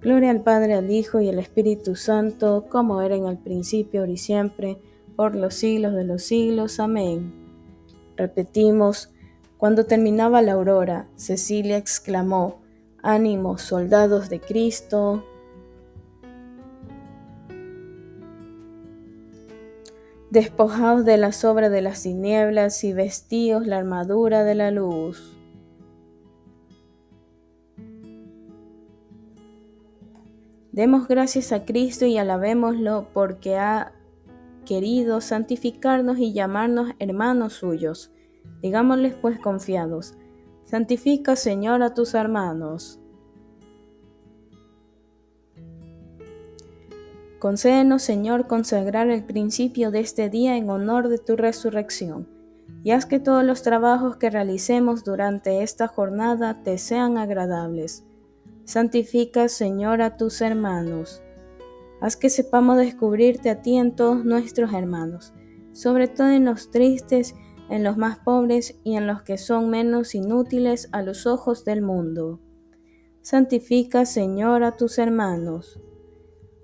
Gloria 0.00 0.30
al 0.30 0.42
Padre, 0.42 0.74
al 0.74 0.90
Hijo 0.90 1.20
y 1.20 1.28
al 1.28 1.38
Espíritu 1.38 1.94
Santo, 1.94 2.64
como 2.70 3.02
era 3.02 3.16
en 3.16 3.26
el 3.26 3.36
principio, 3.36 4.00
ahora 4.00 4.12
y 4.12 4.16
siempre, 4.16 4.78
por 5.14 5.34
los 5.34 5.54
siglos 5.54 5.92
de 5.92 6.04
los 6.04 6.22
siglos. 6.22 6.80
Amén. 6.80 7.34
Repetimos, 8.16 9.12
cuando 9.58 9.84
terminaba 9.84 10.40
la 10.40 10.52
aurora, 10.52 11.08
Cecilia 11.16 11.76
exclamó, 11.76 12.62
Ánimo, 13.02 13.58
soldados 13.58 14.30
de 14.30 14.40
Cristo. 14.40 15.22
Despojaos 20.30 21.04
de 21.04 21.18
la 21.18 21.32
sobra 21.32 21.68
de 21.68 21.82
las 21.82 22.02
tinieblas 22.02 22.84
y 22.84 22.94
vestíos 22.94 23.66
la 23.66 23.76
armadura 23.76 24.44
de 24.44 24.54
la 24.54 24.70
luz. 24.70 25.39
Demos 30.80 31.08
gracias 31.08 31.52
a 31.52 31.66
Cristo 31.66 32.06
y 32.06 32.16
alabémoslo 32.16 33.08
porque 33.12 33.58
ha 33.58 33.92
querido 34.64 35.20
santificarnos 35.20 36.18
y 36.18 36.32
llamarnos 36.32 36.92
hermanos 36.98 37.52
suyos. 37.52 38.10
Digámosles 38.62 39.12
pues 39.12 39.38
confiados, 39.38 40.14
santifica 40.64 41.36
Señor 41.36 41.82
a 41.82 41.92
tus 41.92 42.14
hermanos. 42.14 42.98
Concédenos, 47.38 48.00
Señor, 48.00 48.46
consagrar 48.46 49.10
el 49.10 49.22
principio 49.22 49.90
de 49.90 50.00
este 50.00 50.30
día 50.30 50.56
en 50.56 50.70
honor 50.70 51.08
de 51.08 51.18
tu 51.18 51.36
resurrección, 51.36 52.26
y 52.82 52.92
haz 52.92 53.04
que 53.04 53.20
todos 53.20 53.44
los 53.44 53.60
trabajos 53.60 54.16
que 54.16 54.30
realicemos 54.30 55.04
durante 55.04 55.62
esta 55.62 55.88
jornada 55.88 56.62
te 56.62 56.78
sean 56.78 57.18
agradables. 57.18 58.06
Santifica, 58.70 59.48
Señor, 59.48 60.00
a 60.00 60.16
tus 60.16 60.40
hermanos. 60.40 61.24
Haz 62.00 62.16
que 62.16 62.30
sepamos 62.30 62.76
descubrirte 62.76 63.50
a 63.50 63.62
ti 63.62 63.76
en 63.76 63.96
todos 63.96 64.24
nuestros 64.24 64.72
hermanos, 64.72 65.34
sobre 65.72 66.06
todo 66.06 66.28
en 66.28 66.44
los 66.44 66.70
tristes, 66.70 67.34
en 67.68 67.82
los 67.82 67.96
más 67.96 68.20
pobres 68.20 68.78
y 68.84 68.94
en 68.94 69.08
los 69.08 69.22
que 69.22 69.38
son 69.38 69.70
menos 69.70 70.14
inútiles 70.14 70.88
a 70.92 71.02
los 71.02 71.26
ojos 71.26 71.64
del 71.64 71.82
mundo. 71.82 72.38
Santifica, 73.22 74.04
Señor, 74.04 74.62
a 74.62 74.76
tus 74.76 74.98
hermanos 74.98 75.80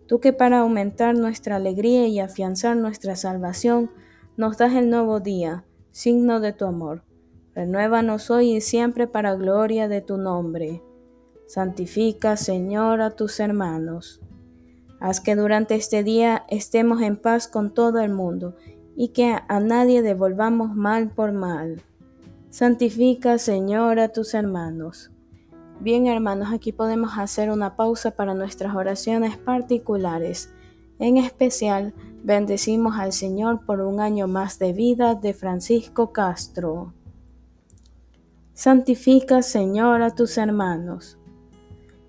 Tú 0.06 0.20
que 0.20 0.32
para 0.32 0.60
aumentar 0.60 1.18
nuestra 1.18 1.56
alegría 1.56 2.06
y 2.06 2.20
afianzar 2.20 2.76
nuestra 2.76 3.16
salvación 3.16 3.90
nos 4.36 4.58
das 4.58 4.74
el 4.74 4.90
nuevo 4.90 5.18
día, 5.18 5.64
signo 5.90 6.38
de 6.38 6.52
tu 6.52 6.66
amor. 6.66 7.02
Renuévanos 7.52 8.30
hoy 8.30 8.52
y 8.52 8.60
siempre 8.60 9.08
para 9.08 9.34
gloria 9.34 9.88
de 9.88 10.02
tu 10.02 10.18
nombre. 10.18 10.84
Santifica, 11.46 12.36
Señor, 12.36 13.00
a 13.00 13.10
tus 13.10 13.38
hermanos. 13.38 14.20
Haz 14.98 15.20
que 15.20 15.36
durante 15.36 15.76
este 15.76 16.02
día 16.02 16.44
estemos 16.48 17.00
en 17.02 17.16
paz 17.16 17.46
con 17.46 17.72
todo 17.72 18.00
el 18.00 18.12
mundo 18.12 18.56
y 18.96 19.08
que 19.08 19.36
a 19.46 19.60
nadie 19.60 20.02
devolvamos 20.02 20.74
mal 20.74 21.10
por 21.10 21.30
mal. 21.30 21.82
Santifica, 22.50 23.38
Señor, 23.38 24.00
a 24.00 24.08
tus 24.08 24.34
hermanos. 24.34 25.12
Bien 25.78 26.08
hermanos, 26.08 26.48
aquí 26.52 26.72
podemos 26.72 27.12
hacer 27.16 27.50
una 27.50 27.76
pausa 27.76 28.10
para 28.10 28.34
nuestras 28.34 28.74
oraciones 28.74 29.36
particulares. 29.36 30.52
En 30.98 31.16
especial, 31.16 31.94
bendecimos 32.24 32.96
al 32.98 33.12
Señor 33.12 33.64
por 33.64 33.82
un 33.82 34.00
año 34.00 34.26
más 34.26 34.58
de 34.58 34.72
vida 34.72 35.14
de 35.14 35.32
Francisco 35.32 36.12
Castro. 36.12 36.92
Santifica, 38.52 39.42
Señor, 39.42 40.02
a 40.02 40.10
tus 40.10 40.38
hermanos. 40.38 41.18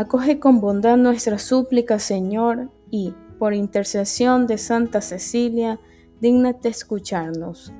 Acoge 0.00 0.38
con 0.38 0.62
bondad 0.62 0.96
nuestra 0.96 1.38
súplica, 1.38 1.98
Señor, 1.98 2.70
y, 2.90 3.12
por 3.38 3.52
intercesión 3.52 4.46
de 4.46 4.56
Santa 4.56 5.02
Cecilia, 5.02 5.78
dígnate 6.22 6.70
escucharnos. 6.70 7.74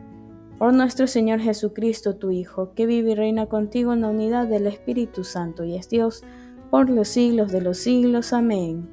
Por 0.59 0.75
nuestro 0.75 1.07
Señor 1.07 1.41
Jesucristo, 1.41 2.17
tu 2.17 2.31
Hijo, 2.31 2.75
que 2.75 2.85
vive 2.85 3.13
y 3.13 3.15
reina 3.15 3.47
contigo 3.47 3.95
en 3.95 4.03
la 4.03 4.09
unidad 4.09 4.49
del 4.49 4.67
Espíritu 4.67 5.25
Santo 5.25 5.65
y 5.65 5.77
es 5.77 5.89
Dios 5.89 6.23
por 6.71 6.91
los 6.91 7.09
siglos 7.09 7.53
de 7.53 7.63
los 7.63 7.79
siglos. 7.79 8.35
Amén. 8.35 8.87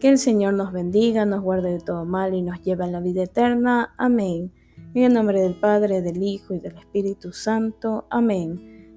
Que 0.00 0.08
el 0.08 0.18
Señor 0.18 0.54
nos 0.54 0.72
bendiga, 0.72 1.24
nos 1.24 1.42
guarde 1.42 1.74
de 1.74 1.80
todo 1.80 2.04
mal 2.04 2.34
y 2.34 2.42
nos 2.42 2.60
lleve 2.60 2.82
a 2.82 2.88
la 2.88 2.98
vida 2.98 3.22
eterna. 3.22 3.94
Amén. 3.98 4.50
En 4.94 5.04
el 5.04 5.14
nombre 5.14 5.40
del 5.40 5.54
Padre, 5.54 6.02
del 6.02 6.20
Hijo 6.20 6.54
y 6.54 6.58
del 6.58 6.76
Espíritu 6.76 7.32
Santo. 7.32 8.06
Amén. 8.10 8.73